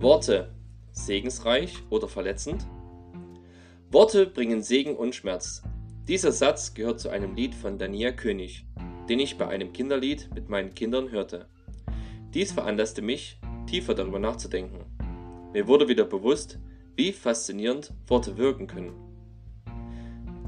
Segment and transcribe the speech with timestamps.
[0.00, 0.48] Worte
[0.92, 2.66] segensreich oder verletzend?
[3.90, 5.62] Worte bringen Segen und Schmerz.
[6.08, 8.64] Dieser Satz gehört zu einem Lied von Dania König,
[9.10, 11.48] den ich bei einem Kinderlied mit meinen Kindern hörte.
[12.32, 14.86] Dies veranlasste mich, tiefer darüber nachzudenken.
[15.52, 16.58] Mir wurde wieder bewusst,
[16.96, 18.94] wie faszinierend Worte wirken können.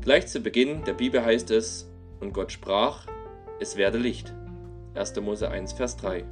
[0.00, 1.90] Gleich zu Beginn der Bibel heißt es,
[2.20, 3.06] und Gott sprach,
[3.60, 4.32] es werde Licht.
[4.94, 5.20] 1.
[5.20, 6.24] Mose 1, Vers 3.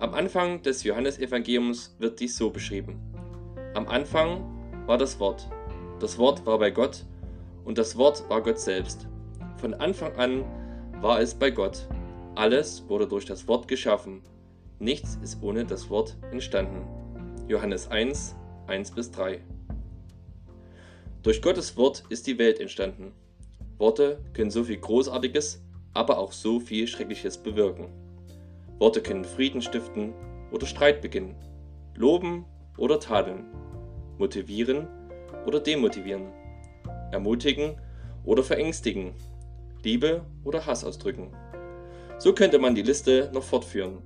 [0.00, 3.00] Am Anfang des Johannesevangeliums wird dies so beschrieben.
[3.74, 4.44] Am Anfang
[4.86, 5.50] war das Wort.
[5.98, 7.04] Das Wort war bei Gott
[7.64, 9.08] und das Wort war Gott selbst.
[9.56, 10.44] Von Anfang an
[11.00, 11.88] war es bei Gott.
[12.36, 14.22] Alles wurde durch das Wort geschaffen.
[14.78, 16.86] Nichts ist ohne das Wort entstanden.
[17.48, 18.36] Johannes 1,
[18.68, 19.40] 1 bis 3.
[21.24, 23.10] Durch Gottes Wort ist die Welt entstanden.
[23.78, 25.60] Worte können so viel Großartiges,
[25.92, 28.07] aber auch so viel Schreckliches bewirken.
[28.78, 30.14] Worte können Frieden stiften
[30.52, 31.34] oder Streit beginnen,
[31.94, 32.44] loben
[32.76, 33.46] oder tadeln,
[34.18, 34.86] motivieren
[35.46, 36.32] oder demotivieren,
[37.10, 37.80] ermutigen
[38.24, 39.14] oder verängstigen,
[39.82, 41.32] Liebe oder Hass ausdrücken.
[42.18, 44.02] So könnte man die Liste noch fortführen.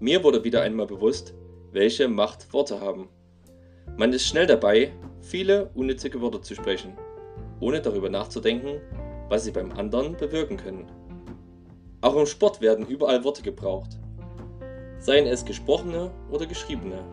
[0.00, 1.34] Mir wurde wieder einmal bewusst,
[1.70, 3.08] welche Macht Worte haben.
[3.96, 6.96] Man ist schnell dabei, viele unnützige Worte zu sprechen,
[7.60, 8.80] ohne darüber nachzudenken,
[9.28, 10.90] was sie beim anderen bewirken können.
[12.02, 13.96] Auch im Sport werden überall Worte gebraucht.
[14.98, 17.04] Seien es gesprochene oder geschriebene.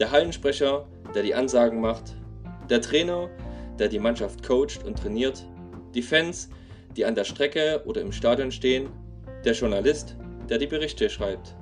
[0.00, 2.16] Der Hallensprecher, der die Ansagen macht,
[2.68, 3.30] der Trainer,
[3.78, 5.46] der die Mannschaft coacht und trainiert,
[5.94, 6.50] die Fans,
[6.96, 8.88] die an der Strecke oder im Stadion stehen,
[9.44, 10.16] der Journalist,
[10.48, 11.54] der die Berichte schreibt,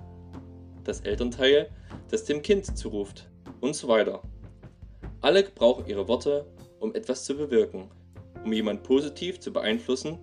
[0.85, 1.69] das Elternteil,
[2.09, 3.29] das dem Kind zuruft
[3.61, 4.23] und so weiter.
[5.21, 6.47] Alle brauchen ihre Worte,
[6.79, 7.91] um etwas zu bewirken,
[8.43, 10.19] um jemand positiv zu beeinflussen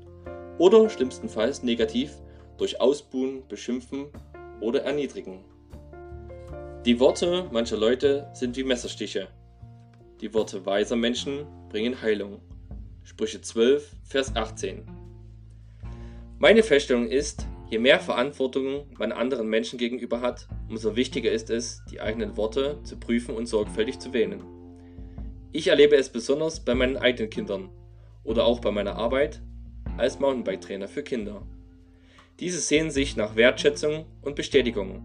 [0.57, 2.11] oder schlimmstenfalls negativ
[2.57, 4.07] durch Ausbuhen, Beschimpfen
[4.59, 5.43] oder Erniedrigen.
[6.85, 9.27] Die Worte mancher Leute sind wie Messerstiche.
[10.21, 12.39] Die Worte weiser Menschen bringen Heilung.
[13.03, 14.83] Sprüche 12, Vers 18.
[16.39, 21.81] Meine Feststellung ist, je mehr Verantwortung man anderen Menschen gegenüber hat, umso wichtiger ist es,
[21.91, 24.43] die eigenen Worte zu prüfen und sorgfältig zu wählen.
[25.51, 27.69] Ich erlebe es besonders bei meinen eigenen Kindern
[28.23, 29.41] oder auch bei meiner Arbeit
[29.97, 31.41] als Mountainbike-Trainer für Kinder.
[32.39, 35.01] Diese sehen sich nach Wertschätzung und Bestätigung.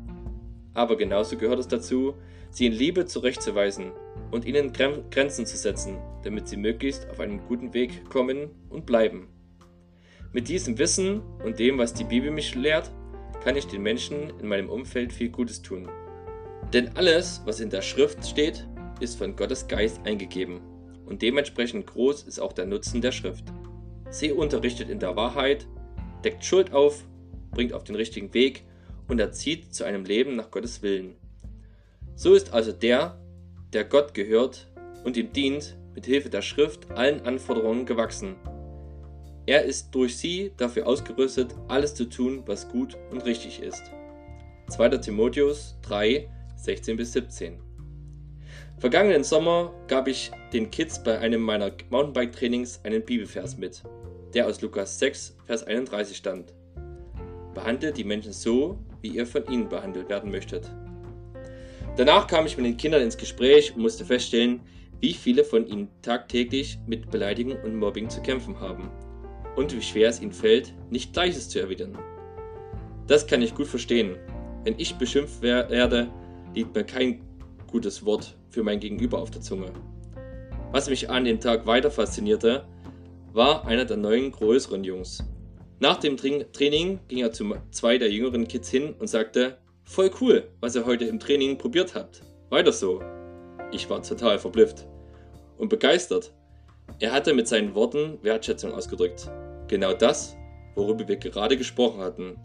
[0.75, 2.14] Aber genauso gehört es dazu,
[2.50, 3.92] sie in Liebe zurechtzuweisen
[4.31, 9.28] und ihnen Grenzen zu setzen, damit sie möglichst auf einen guten Weg kommen und bleiben.
[10.32, 12.91] Mit diesem Wissen und dem, was die Bibel mich lehrt,
[13.42, 15.88] kann ich den Menschen in meinem Umfeld viel Gutes tun.
[16.72, 18.66] Denn alles, was in der Schrift steht,
[19.00, 20.60] ist von Gottes Geist eingegeben
[21.06, 23.44] und dementsprechend groß ist auch der Nutzen der Schrift.
[24.12, 25.67] Sie unterrichtet in der Wahrheit,
[26.23, 27.03] deckt Schuld auf,
[27.50, 28.62] bringt auf den richtigen Weg
[29.09, 31.17] und erzieht zu einem Leben nach Gottes Willen.
[32.15, 33.19] So ist also der,
[33.73, 34.69] der Gott gehört
[35.05, 38.37] und ihm dient, mit Hilfe der Schrift allen Anforderungen gewachsen.
[39.47, 43.83] Er ist durch sie dafür ausgerüstet, alles zu tun, was gut und richtig ist.
[44.69, 44.91] 2.
[44.99, 47.59] Timotheus 3, 16 bis 17.
[48.79, 53.83] Vergangenen Sommer gab ich den Kids bei einem meiner Mountainbike-Trainings einen Bibelvers mit
[54.34, 56.53] der aus Lukas 6, Vers 31 stammt.
[57.54, 60.70] Behandelt die Menschen so, wie ihr von ihnen behandelt werden möchtet.
[61.97, 64.60] Danach kam ich mit den Kindern ins Gespräch und musste feststellen,
[65.00, 68.91] wie viele von ihnen tagtäglich mit Beleidigung und Mobbing zu kämpfen haben
[69.56, 71.99] und wie schwer es ihnen fällt, nicht Gleiches zu erwidern.
[73.06, 74.16] Das kann ich gut verstehen.
[74.64, 76.09] Wenn ich beschimpft werde,
[76.54, 77.20] liegt mir kein
[77.70, 79.72] gutes Wort für mein Gegenüber auf der Zunge.
[80.70, 82.64] Was mich an dem Tag weiter faszinierte,
[83.32, 85.25] war einer der neuen größeren Jungs.
[85.81, 90.48] Nach dem Training ging er zu zwei der jüngeren Kids hin und sagte, voll cool,
[90.60, 92.22] was ihr heute im Training probiert habt.
[92.50, 93.03] Weiter so.
[93.72, 94.87] Ich war total verblüfft
[95.56, 96.32] und begeistert.
[97.00, 99.31] Er hatte mit seinen Worten Wertschätzung ausgedrückt.
[99.69, 100.37] Genau das,
[100.75, 102.37] worüber wir gerade gesprochen hatten.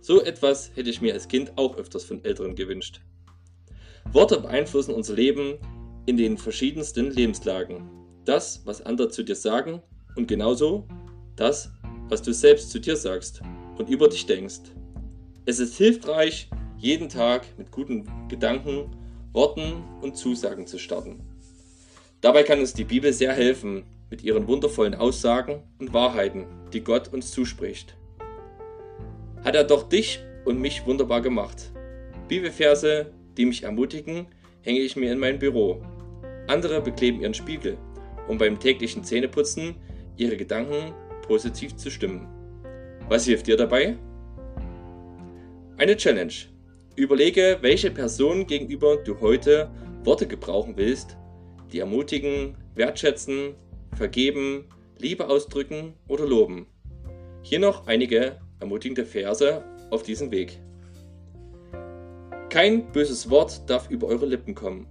[0.00, 3.00] So etwas hätte ich mir als Kind auch öfters von Älteren gewünscht.
[4.12, 5.58] Worte beeinflussen unser Leben
[6.04, 7.90] in den verschiedensten Lebenslagen.
[8.24, 9.82] Das, was andere zu dir sagen,
[10.16, 10.86] und genauso
[11.36, 11.70] das,
[12.08, 13.42] was du selbst zu dir sagst
[13.78, 14.60] und über dich denkst.
[15.44, 16.48] Es ist hilfreich,
[16.78, 18.90] jeden Tag mit guten Gedanken,
[19.32, 21.20] Worten und Zusagen zu starten.
[22.20, 27.12] Dabei kann uns die Bibel sehr helfen mit ihren wundervollen Aussagen und Wahrheiten, die Gott
[27.12, 27.96] uns zuspricht.
[29.44, 31.70] Hat er doch dich und mich wunderbar gemacht.
[32.28, 34.26] Bibelverse, die mich ermutigen,
[34.62, 35.82] hänge ich mir in mein Büro.
[36.48, 37.76] Andere bekleben ihren Spiegel,
[38.28, 39.76] um beim täglichen Zähneputzen
[40.16, 40.94] ihre Gedanken
[41.26, 42.28] positiv zu stimmen.
[43.08, 43.96] Was hilft dir dabei?
[45.78, 46.32] Eine Challenge.
[46.96, 49.70] Überlege, welche Person gegenüber du heute
[50.04, 51.16] Worte gebrauchen willst,
[51.72, 53.54] die ermutigen, wertschätzen,
[53.94, 54.64] vergeben,
[54.98, 56.66] Liebe ausdrücken oder loben.
[57.42, 60.58] Hier noch einige ermutigende Verse auf diesem Weg.
[62.48, 64.86] Kein böses Wort darf über eure Lippen kommen.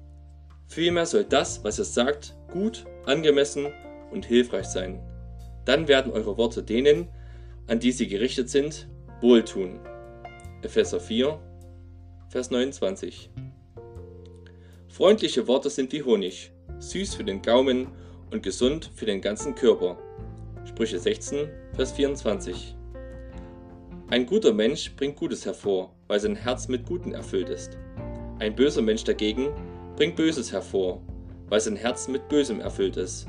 [0.67, 3.67] Vielmehr soll das, was ihr sagt, gut, angemessen
[4.11, 4.99] und hilfreich sein.
[5.65, 7.09] Dann werden eure Worte denen,
[7.67, 8.87] an die sie gerichtet sind,
[9.21, 9.79] wohltun.
[10.61, 11.39] Epheser 4,
[12.29, 13.29] Vers 29.
[14.87, 17.87] Freundliche Worte sind wie Honig, süß für den Gaumen
[18.31, 19.97] und gesund für den ganzen Körper.
[20.65, 22.75] Sprüche 16, Vers 24.
[24.07, 27.77] Ein guter Mensch bringt Gutes hervor, weil sein Herz mit Guten erfüllt ist.
[28.39, 29.49] Ein böser Mensch dagegen
[29.95, 31.01] bringt Böses hervor,
[31.49, 33.27] weil sein Herz mit Bösem erfüllt ist.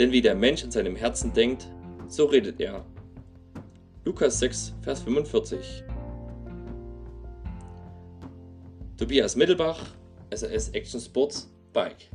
[0.00, 1.68] Denn wie der Mensch in seinem Herzen denkt,
[2.08, 2.86] so redet er.
[4.06, 5.84] Lukas 6, Vers 45.
[8.96, 9.78] Tobias Mittelbach,
[10.34, 12.10] SAS Action Sports Bike.